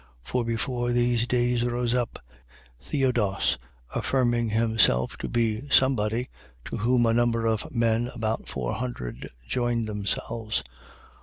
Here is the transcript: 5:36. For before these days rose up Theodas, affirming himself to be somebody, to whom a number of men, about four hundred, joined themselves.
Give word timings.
5:36. 0.25 0.31
For 0.31 0.45
before 0.45 0.91
these 0.91 1.27
days 1.27 1.63
rose 1.63 1.93
up 1.93 2.17
Theodas, 2.81 3.59
affirming 3.93 4.49
himself 4.49 5.15
to 5.17 5.29
be 5.29 5.69
somebody, 5.69 6.27
to 6.65 6.77
whom 6.77 7.05
a 7.05 7.13
number 7.13 7.45
of 7.45 7.69
men, 7.71 8.09
about 8.15 8.47
four 8.47 8.73
hundred, 8.73 9.29
joined 9.47 9.85
themselves. 9.87 10.63